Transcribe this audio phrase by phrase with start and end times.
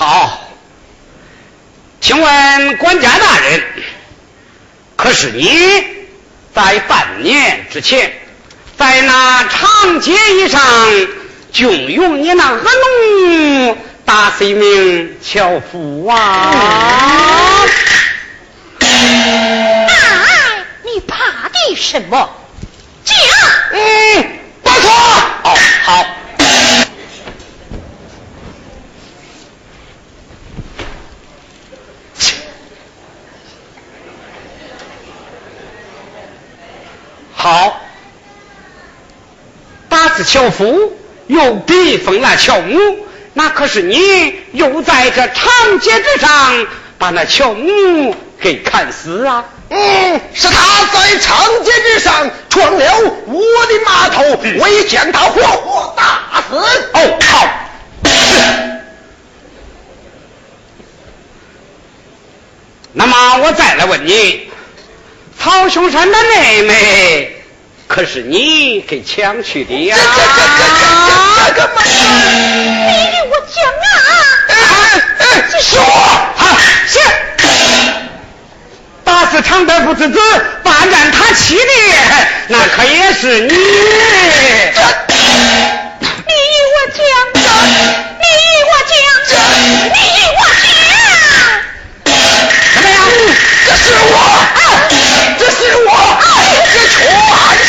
[0.00, 0.48] 好，
[2.00, 3.62] 请问管家大人，
[4.96, 5.84] 可是你
[6.54, 8.10] 在半年之前，
[8.78, 10.62] 在那长街以上，
[11.52, 17.66] 就用你那恶龙打死一名樵夫啊？
[18.78, 19.86] 哎，
[20.82, 22.36] 你怕的什么？
[23.04, 23.18] 讲。
[23.72, 24.90] 嗯，不错。
[25.42, 26.06] 哦，好。
[37.32, 37.80] 好，
[40.20, 42.78] 打死樵夫又逼疯了樵母，
[43.32, 46.66] 那可是你又在这长街之上
[46.98, 49.46] 把那樵母给砍死啊？
[49.70, 54.22] 嗯，是他在长街之上撞了我的码头，
[54.58, 56.56] 我已将他活活打死。
[56.92, 57.48] 哦，好。
[62.92, 64.50] 那么我再来问你，
[65.38, 67.39] 曹雄山的妹妹
[67.90, 69.96] 可是你给抢去的呀？
[69.98, 70.62] 这这这这
[71.06, 71.10] 这
[71.44, 71.82] 这个嘛！
[71.82, 73.90] 你与我讲啊！
[75.60, 76.40] 说啊，
[76.86, 76.94] 是。
[79.02, 80.20] 打死常德父之子，
[80.62, 81.62] 霸占他妻的，
[82.46, 83.48] 那可也是你。
[83.48, 83.66] 你与
[86.70, 87.02] 我讲，
[87.34, 87.42] 你
[88.46, 89.42] 与我讲，
[89.90, 92.14] 你与我讲。
[92.72, 92.96] 怎么样？
[93.66, 94.14] 这是我，
[95.40, 95.90] 这是我，
[96.72, 97.18] 这全是我。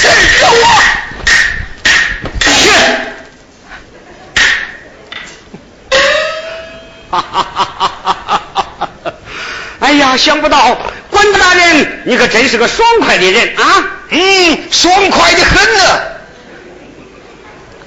[0.01, 0.03] 是。
[0.03, 0.30] 哈哈哈哈哈哈！
[9.79, 10.77] 哎呀，想不到
[11.09, 13.85] 管大人，你可真是个爽快的人啊！
[14.09, 15.83] 嗯，爽快的很呢。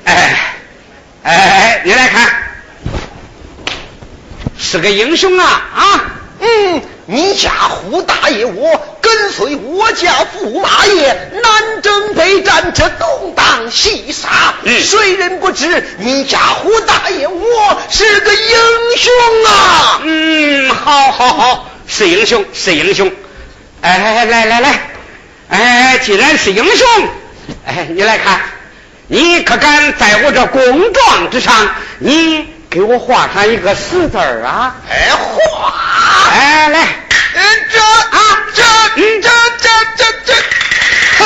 [0.05, 0.55] 哎
[1.23, 2.33] 哎哎，你来看，
[4.59, 6.05] 是个英雄啊啊！
[6.41, 18.41] 嗯，你家胡大爷我跟随我家驸马爷南征北战，这东挡西杀，嗯谁人不知你家胡大爷我是个英
[18.97, 19.13] 雄
[19.47, 20.01] 啊！
[20.05, 23.13] 嗯，好，好，好，是英雄，是英雄。
[23.83, 24.81] 哎，来来来，
[25.51, 26.89] 哎，既然是英雄，
[27.67, 28.41] 哎，你来看，
[29.09, 31.55] 你可敢在我这公状之上，
[31.99, 34.77] 你给我画上一个死字儿啊？
[34.89, 35.75] 哎，画，
[36.33, 37.04] 哎，来，嗯，
[37.35, 38.19] 这啊，
[38.55, 38.63] 这，
[38.97, 39.29] 嗯，这
[39.61, 40.35] 这这这，
[41.19, 41.23] 哼，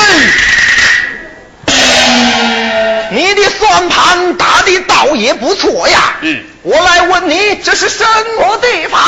[3.11, 6.15] 你的算盘打的倒也不错呀。
[6.21, 8.03] 嗯，我来问你，这是什
[8.39, 8.99] 么地方？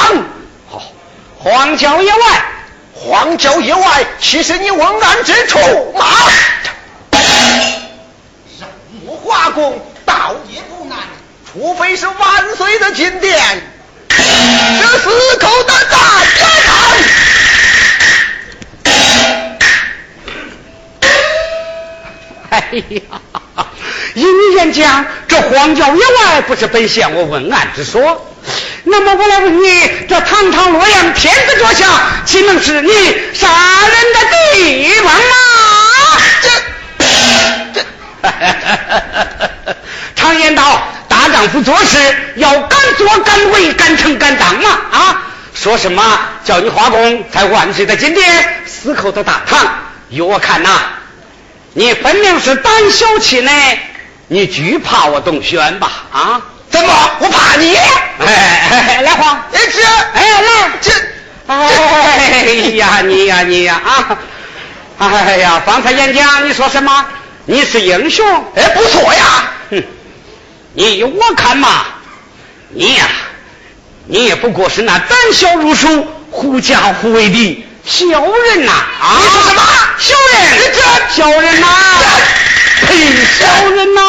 [0.70, 0.84] 好，
[1.40, 2.46] 荒郊野外，
[2.94, 5.60] 荒郊野外，岂是你问案之处
[5.98, 6.06] 嘛。
[8.60, 8.70] 让
[9.08, 10.98] 我画工倒也不难，
[11.52, 13.42] 除非是万岁的金殿。
[14.14, 15.98] 这死口的大
[22.54, 23.02] 哎呀，
[24.14, 28.28] 依你言讲，这荒郊野外不是本县我问案之所。
[28.84, 31.88] 那么我来问你，这堂堂洛阳天子脚下，
[32.26, 32.92] 岂能是你
[33.34, 33.48] 杀
[33.88, 34.20] 人的
[34.54, 35.36] 地方吗？
[36.42, 36.50] 这
[37.74, 38.26] 这，
[40.18, 41.98] 常言道，大丈夫做事
[42.36, 45.24] 要敢做敢为敢诚敢当嘛啊！
[45.54, 49.58] 说什么叫你花工在万岁的金殿，死口的大堂？
[50.10, 50.70] 依我看呐、
[51.74, 53.80] 你分明是胆小气馁，
[54.28, 55.90] 你惧怕我董轩吧？
[56.12, 56.42] 啊？
[56.70, 57.12] 怎么？
[57.20, 57.76] 我怕你？
[58.20, 59.84] 哎来黄，哎这
[60.14, 60.92] 哎来这
[61.48, 64.18] 哎呀，你呀你呀啊！
[65.00, 67.06] 哎呀，方才演讲你说什么？
[67.46, 68.26] 你是英雄？
[68.56, 69.24] 哎不错呀。
[69.72, 69.84] 哼，
[70.74, 71.86] 你依我看嘛，
[72.70, 73.06] 你呀，
[74.06, 78.72] 你也不过是那胆小如鼠、狐假虎威的小人呐！
[78.72, 79.62] 啊，你说什么
[80.02, 80.36] 小人？
[80.74, 80.78] 这
[81.16, 81.68] 小人呐！
[82.88, 82.90] 呸，
[83.38, 84.00] 小人呐！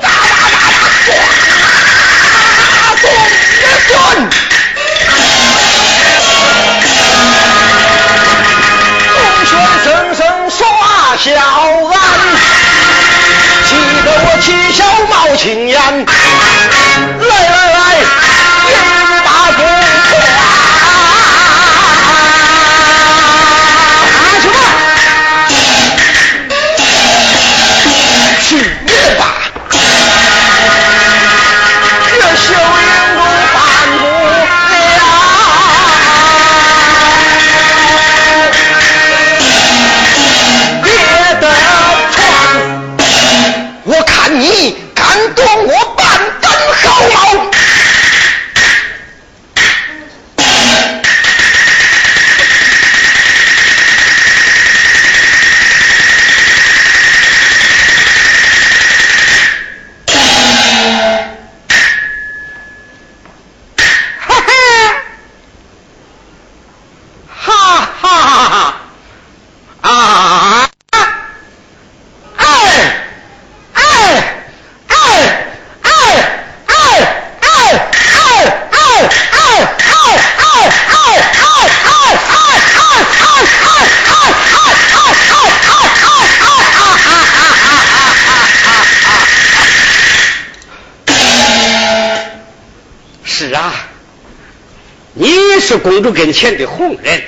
[0.00, 0.74] 哒哒哒哒，
[1.04, 1.08] 唰，
[3.02, 3.04] 咚
[3.52, 3.92] 一顿。
[9.12, 9.52] 东轩
[9.84, 9.86] 声
[10.16, 10.18] 声
[10.50, 10.58] 耍
[11.18, 11.26] 小
[11.92, 11.94] 安，
[13.66, 13.68] 气
[14.04, 14.80] 得我七小
[15.10, 15.74] 冒青烟。
[17.20, 17.56] 来来
[95.86, 97.22] 公主跟前的红人，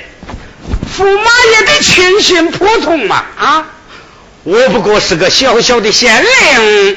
[0.99, 3.67] 驸马爷的亲信普通嘛啊！
[4.43, 6.97] 我不过是个小小的县令，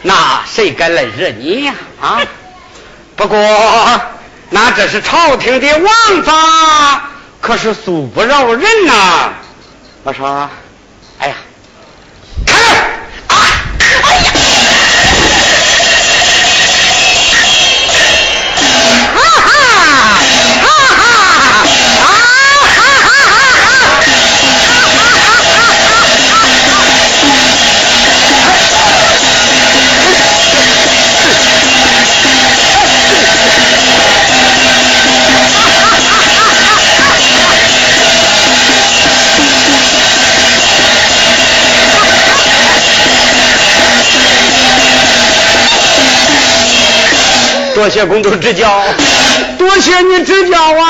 [0.00, 2.22] 那谁敢来惹你呀啊？
[3.14, 3.38] 不过
[4.48, 7.10] 那这是朝廷的王法，
[7.42, 9.32] 可是恕不饶人呐！
[10.04, 10.48] 我说，
[47.82, 48.84] 多谢公主指教，
[49.58, 50.88] 多谢你指教啊！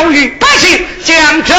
[0.00, 1.54] 忠于百姓将军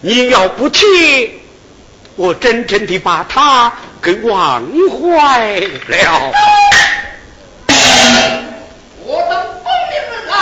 [0.00, 1.40] 你要不去，
[2.14, 6.32] 我真正的把他给忘怀了。
[9.04, 10.36] 我等奉命而来，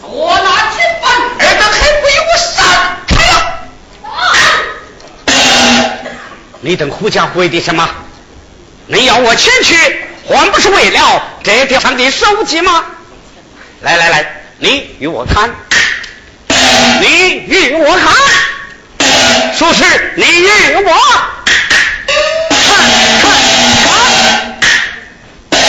[0.00, 3.34] 捉拿军犯，二等还不与我闪开了！
[6.60, 7.88] 你等狐假鬼的什么？
[8.86, 9.74] 你要我前去，
[10.28, 12.84] 还不是为了这地方的手机吗？
[13.80, 15.50] 来来来，你与我看，
[17.00, 18.14] 你与我看，
[19.62, 19.84] 说是
[20.16, 20.92] 你与我
[22.50, 22.66] 看
[23.20, 23.30] 看
[25.50, 25.60] 看。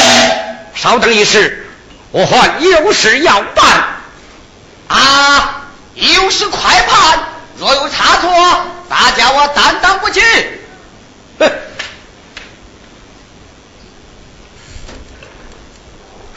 [0.73, 1.67] 稍等一时，
[2.09, 3.83] 我还有事要办。
[4.87, 7.19] 啊，有事快办，
[7.59, 10.19] 若有差错，大家我担当不起。
[11.37, 11.51] 哼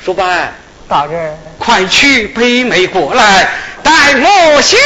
[0.05, 0.53] 书办，
[0.91, 3.49] 大人，快去北妹过来，
[3.83, 4.77] 待我写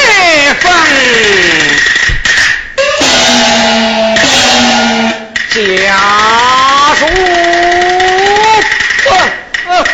[0.60, 0.72] 封
[5.90, 7.06] 家书。
[9.06, 9.10] 呃
[9.68, 9.84] 呃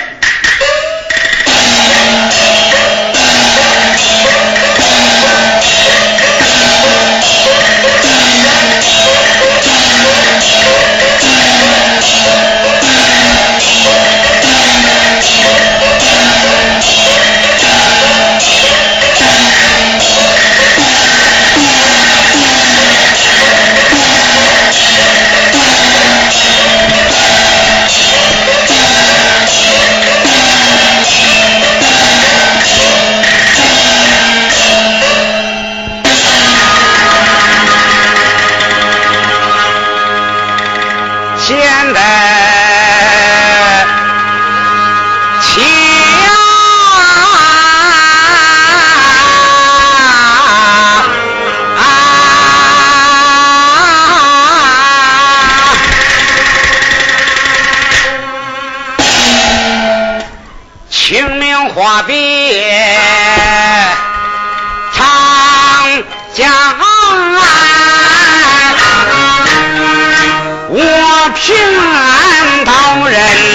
[71.47, 73.46] 平安到人，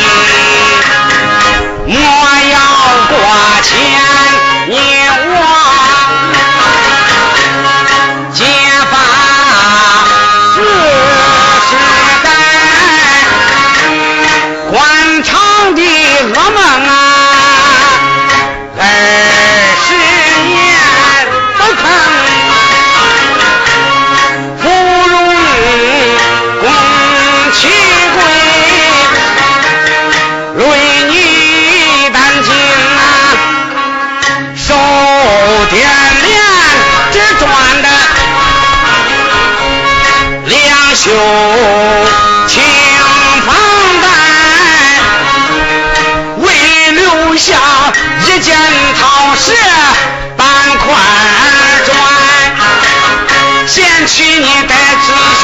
[54.13, 55.43] 请你带子孙，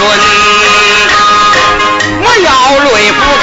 [2.20, 2.50] 我要
[2.84, 3.37] 泪不。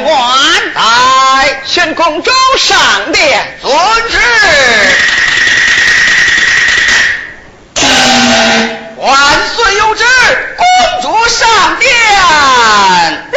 [0.00, 3.72] 万代宣公主上殿尊
[4.08, 4.18] 旨
[8.98, 9.16] 万
[9.54, 10.04] 岁有旨
[10.56, 13.33] 公主上殿。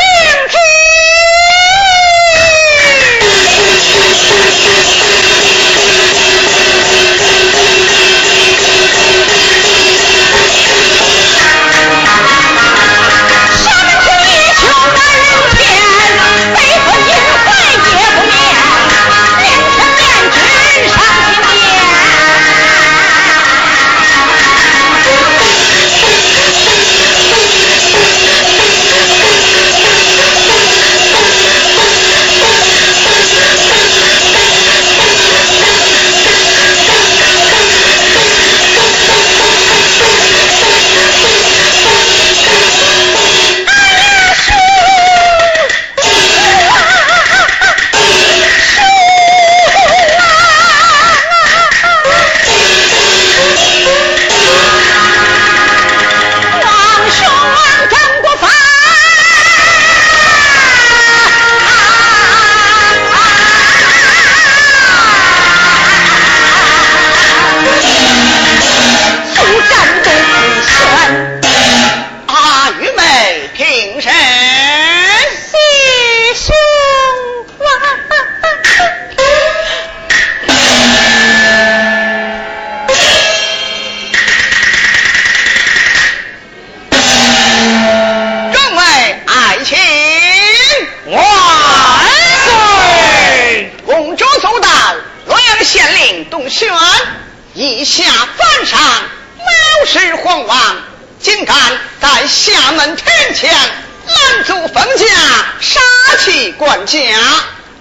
[106.88, 107.00] 假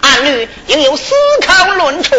[0.01, 1.15] 按律应有司
[1.47, 2.15] 考论处。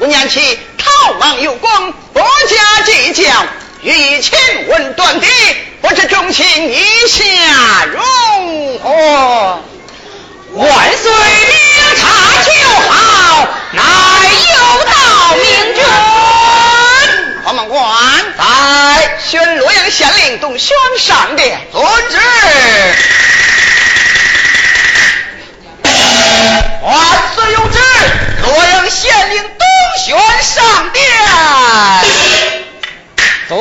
[0.00, 0.42] 五年前
[0.76, 3.46] 逃亡有功，国家计较，
[3.82, 4.36] 欲以亲
[4.96, 5.26] 断的，
[5.80, 7.24] 不知忠心以下
[7.86, 9.60] 如何？
[10.54, 11.56] 万岁明
[12.00, 12.08] 察
[12.42, 12.50] 秋
[12.90, 13.82] 好，乃
[14.54, 14.92] 有道
[15.36, 15.84] 明君。
[17.44, 17.80] 黄门官
[18.36, 22.18] 在宣洛阳县令董宣上殿，遵旨。
[26.82, 26.94] 万
[27.34, 27.52] 岁！
[27.52, 27.78] 有旨，
[28.42, 29.66] 洛阳县令董
[30.04, 31.02] 玄上殿。
[33.48, 33.56] 走。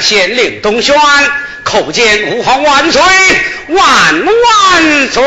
[0.00, 0.94] 县令董宣
[1.64, 3.02] 叩见吾皇万岁
[3.68, 5.22] 万万岁！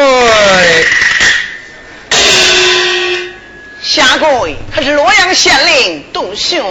[3.83, 6.63] 下跪，可是洛阳县令董宣。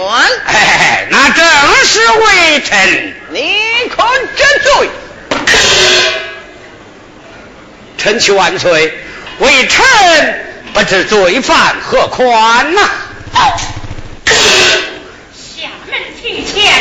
[0.45, 1.45] 哎，那正
[1.85, 3.13] 是微臣。
[3.29, 3.57] 你
[3.95, 4.03] 可
[4.35, 4.89] 知罪？
[7.97, 8.97] 臣求万岁，
[9.39, 10.43] 微臣
[10.73, 12.81] 不知罪犯何宽呐？
[15.33, 16.80] 下门庭前。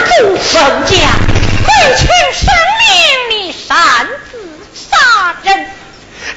[0.00, 0.96] 拦住宋家，
[1.66, 2.48] 回请圣
[2.78, 2.88] 命，
[3.30, 4.32] 你擅自
[4.74, 4.96] 杀
[5.42, 5.66] 人，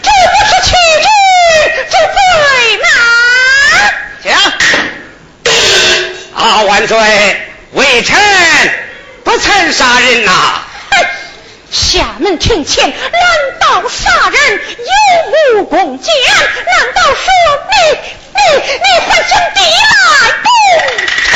[0.01, 1.07] 这不是欺君
[1.85, 2.17] 之罪
[2.83, 2.85] 吗？
[4.23, 4.27] 讲，
[6.35, 6.97] 啊，万岁，
[7.71, 8.19] 微臣
[9.23, 10.61] 不曾杀人呐。
[11.71, 12.99] 厦门庭前难
[13.59, 14.59] 道杀人，
[15.55, 16.13] 有无公检？
[16.35, 17.31] 难道说
[17.71, 17.75] 你
[18.35, 18.39] 你
[18.77, 20.03] 你还想抵赖
[20.43, 20.51] 公
[21.29, 21.31] 臣？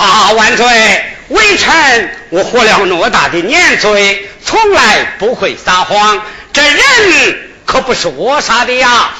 [0.00, 1.04] 啊，万岁！
[1.28, 6.22] 微臣我活了那么大的年岁，从来不会撒谎。
[6.54, 6.80] 这人
[7.66, 9.10] 可不是我杀的呀！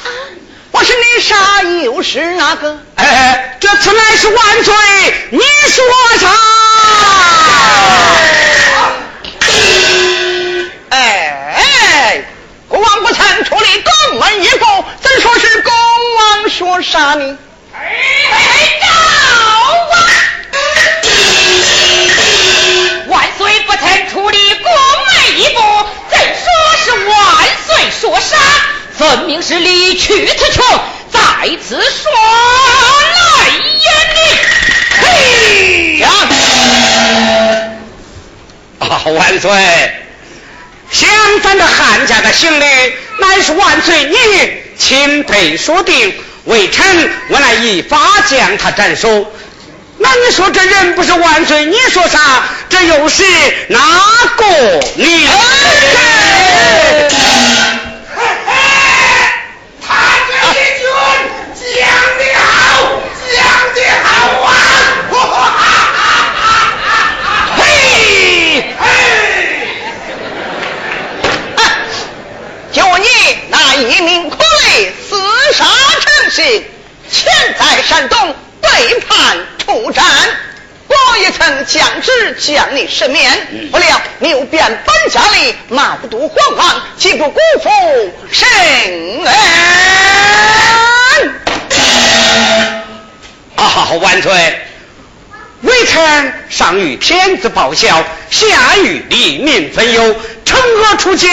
[0.70, 2.78] 我是你杀，又是哪个？
[2.96, 4.74] 哎，这次乃是万岁
[5.30, 5.84] 你说
[6.18, 6.28] 杀！
[10.88, 12.22] 哎哎，
[12.68, 15.72] 国王不曾处理宫门一步，怎说是公
[16.16, 17.36] 王说杀你？
[17.74, 18.80] 哎，
[23.80, 25.60] 臣出力宫门一步
[26.10, 26.44] 怎说
[26.84, 27.16] 是万
[27.66, 28.36] 岁说杀
[28.96, 30.62] 分明是理屈他穷
[31.10, 32.12] 再次说
[33.12, 34.18] 来呀你
[35.00, 35.98] 嘿！
[35.98, 36.08] 呀
[38.80, 39.50] 啊万岁
[40.90, 41.08] 相
[41.42, 42.64] 反的汉家的行李
[43.18, 44.16] 乃是万岁你
[44.78, 46.14] 钦佩说定
[46.44, 49.32] 微臣我来依法将他斩首。
[50.24, 52.44] 你说这人不是万岁你说啥？
[52.68, 53.24] 这又是
[53.68, 53.78] 哪
[54.36, 54.44] 个？
[54.96, 55.30] 年
[59.82, 59.88] 他
[60.28, 60.84] 这一句
[61.64, 61.68] 讲
[62.18, 62.48] 的好
[63.34, 63.36] 讲
[63.74, 64.08] 的好
[64.42, 64.48] 啊。
[67.56, 67.58] 嘿
[68.78, 68.82] 嘿
[72.72, 73.06] 就你
[73.48, 75.12] 那一名苦力厮
[75.52, 75.64] 杀
[76.00, 76.64] 成性
[77.10, 77.18] 钱
[77.58, 80.04] 在山东背叛出战，
[80.86, 87.70] 我也曾降旨将你赦免，不料你又变本加厉，冒渎皇王，岂不辜负
[88.32, 88.48] 圣
[89.24, 89.34] 恩？
[93.56, 94.58] 啊，万岁！
[95.62, 100.16] 微臣上与天子报效，下与黎民分忧。
[100.46, 101.30] 惩恶除奸，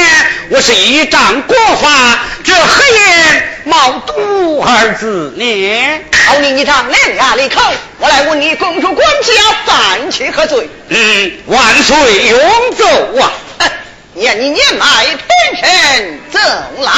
[0.49, 5.99] 我是依仗国法，这何言冒渎二字呢？
[6.26, 7.61] 好你一张两牙利口，
[7.99, 9.34] 我来问你，公主管家
[9.65, 10.70] 犯起何罪？
[10.88, 11.97] 嗯，万岁
[12.28, 12.39] 永
[12.78, 12.86] 奏
[13.22, 13.32] 啊！
[14.13, 15.20] 念你年来天
[15.59, 16.41] 神怎
[16.82, 16.91] 来，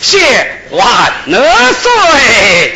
[0.00, 1.12] 谢万
[1.74, 2.74] 岁。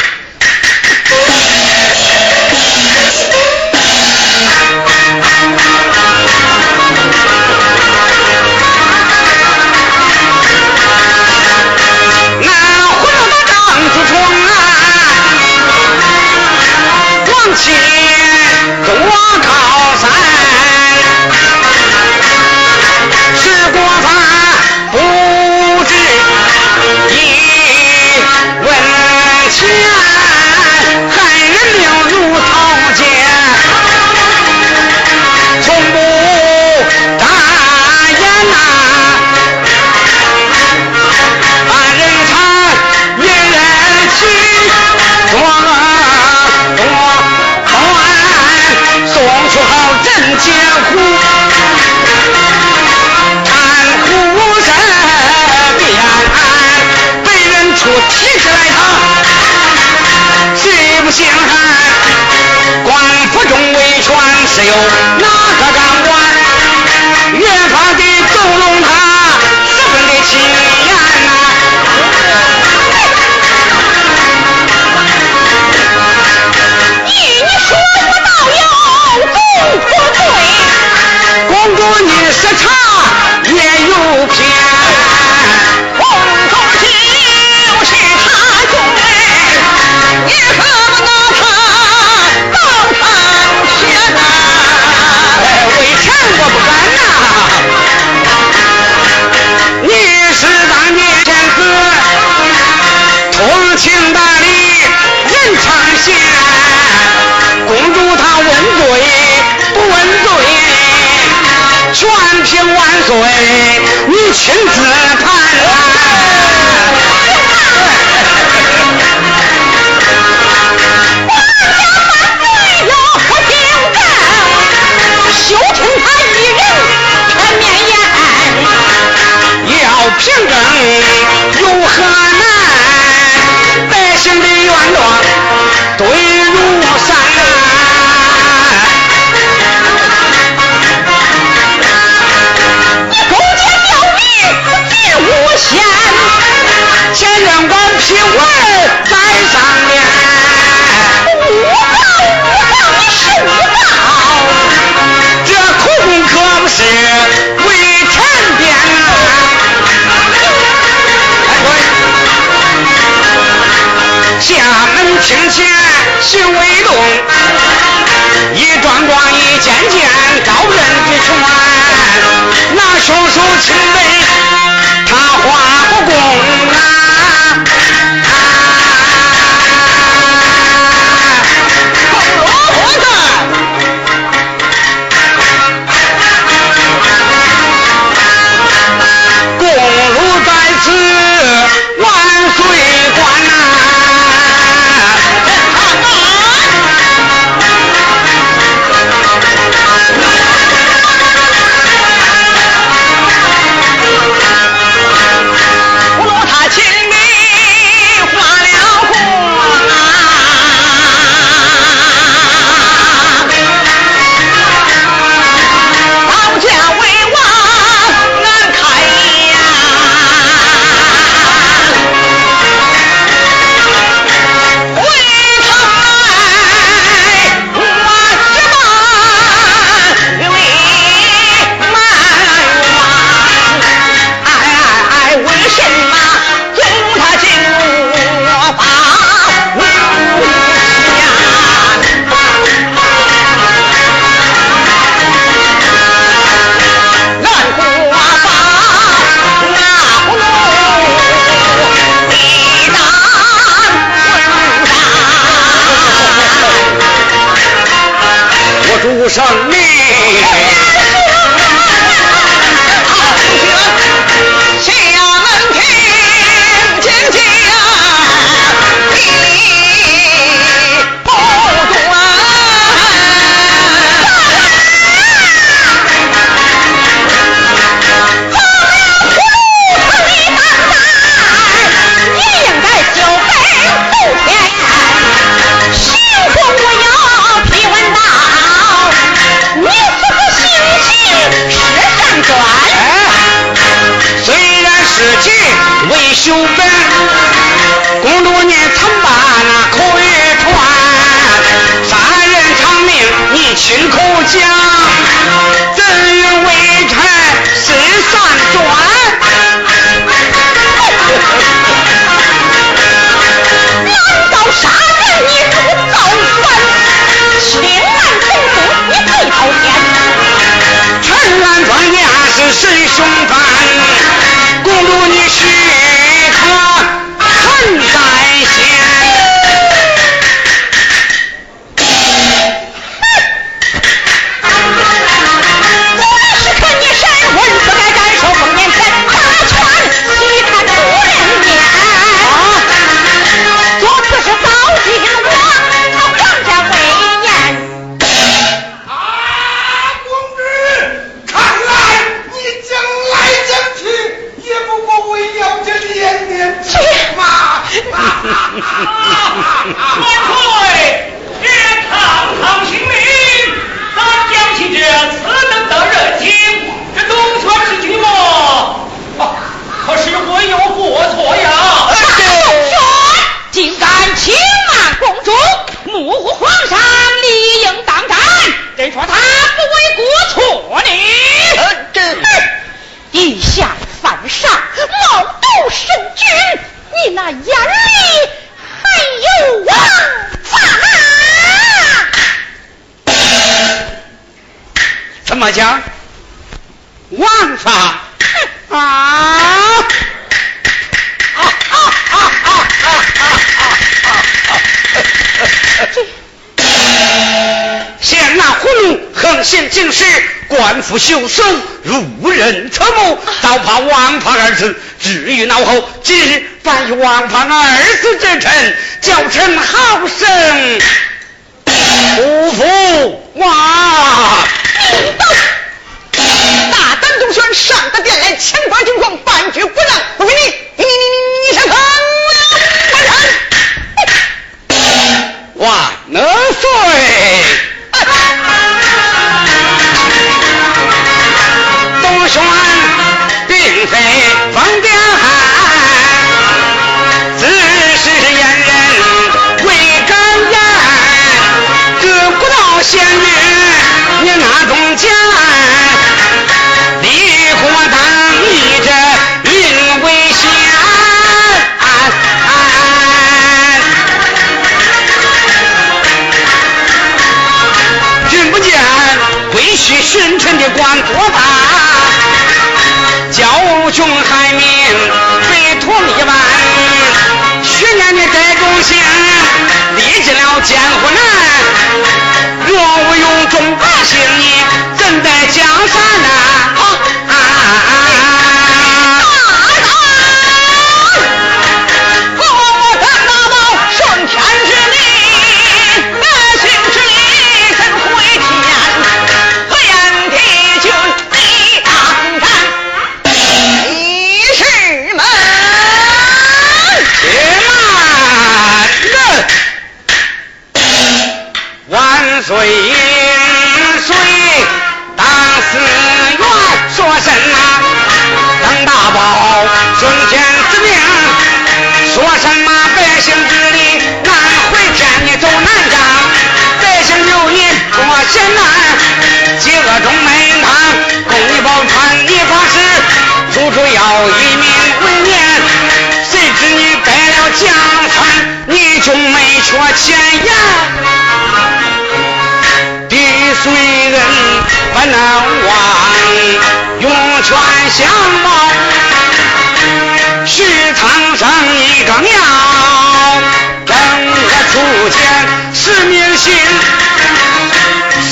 [411.13, 411.63] 不袖手
[412.05, 420.49] 如无人侧目早怕王胖二字置于脑后今日反与王胖二字之臣叫成好生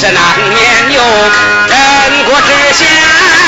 [0.01, 1.03] 是难免有
[1.69, 3.40] 人国之嫌。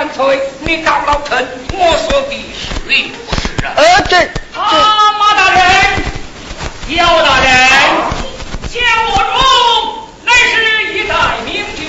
[0.00, 3.72] 万岁，你到老臣，我说的是理不是啊？
[3.76, 4.16] 呃，这
[4.58, 5.60] 啊，马大人，
[6.96, 7.52] 姚大人，
[8.72, 8.80] 江
[9.10, 11.86] 国忠乃是一代明君，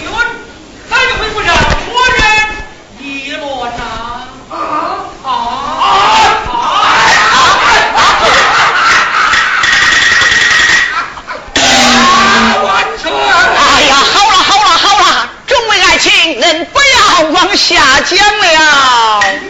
[0.90, 2.22] 怎会不让国人
[3.00, 3.48] 议论
[3.78, 4.28] 呐？
[4.50, 4.54] 啊
[5.24, 5.28] 啊
[12.62, 12.68] 万
[13.02, 13.10] 岁！
[13.10, 19.41] 哎呀，好了好了好了，众位爱卿，恁不要往下江了。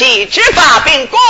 [0.00, 1.20] 不念其执法秉公，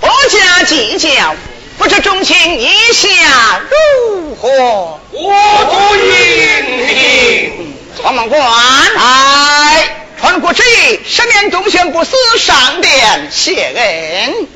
[0.00, 1.36] 不加计较，
[1.78, 5.00] 不知众卿意下如何？
[5.12, 5.30] 我
[5.70, 7.76] 主应听。
[8.02, 8.42] 黄门官，
[8.98, 14.48] 哎，传国旨意，十年忠贤不死，上殿谢恩。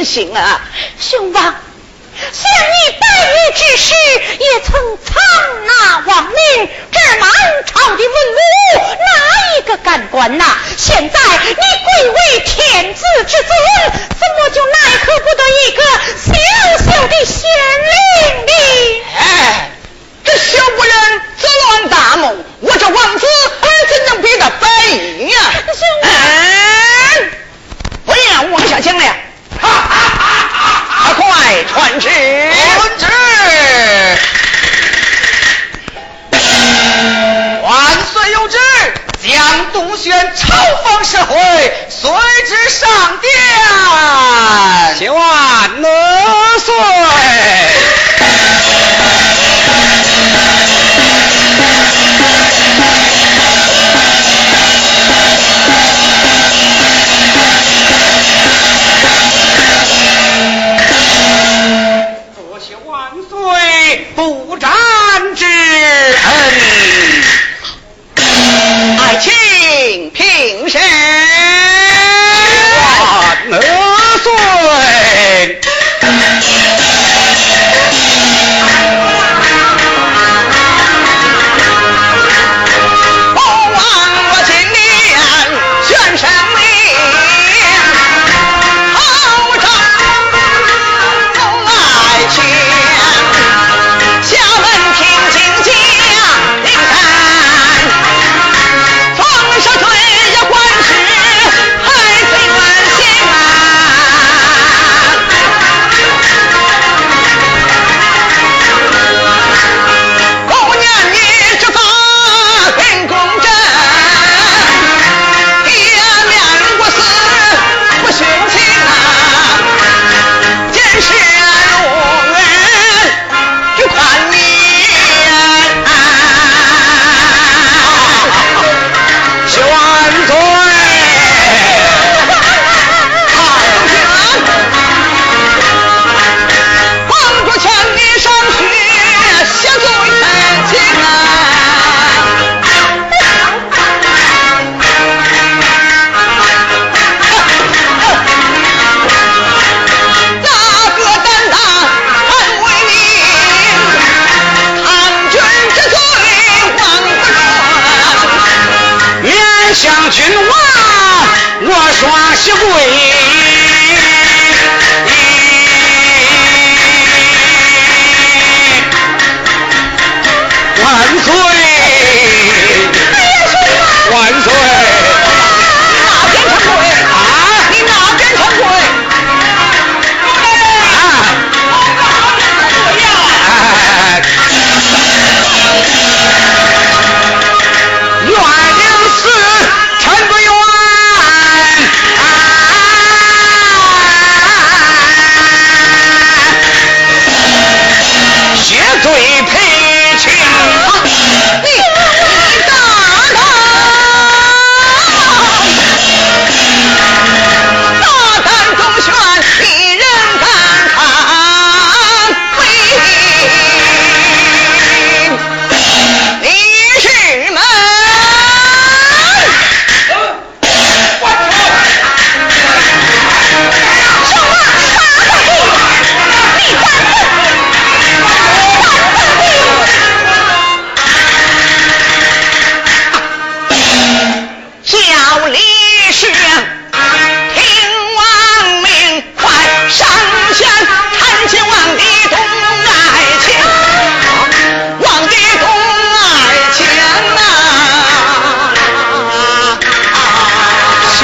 [0.00, 0.60] 要再任性啊！
[0.98, 3.94] 兄王，像你百余之时，
[4.38, 5.20] 也曾藏
[5.66, 7.30] 纳亡命，这满
[7.66, 10.58] 朝的文武，哪一个敢管呐？
[10.78, 13.48] 现在你贵为天子之尊，
[14.18, 15.82] 怎么就奈何不得一个
[16.16, 16.32] 小
[16.84, 17.50] 小的县
[17.84, 18.52] 令呢？
[19.18, 19.70] 哎，
[20.24, 25.36] 这小不忍则乱大谋，我这王子儿怎能比他白衣呀？
[25.66, 27.28] 兄王哎，
[28.06, 29.16] 不要往下讲了，
[29.60, 30.58] 哈哈哈哈
[30.88, 31.14] 哈！
[31.14, 31.24] 快
[31.72, 32.08] 传旨！
[32.08, 33.06] 传旨！
[37.62, 37.70] 万
[38.12, 38.56] 岁有旨，
[39.22, 40.54] 将杜宣朝
[40.84, 41.34] 访社会，
[41.88, 42.10] 随
[42.46, 43.30] 之上殿。
[44.98, 45.22] 千万
[45.82, 46.74] 万岁！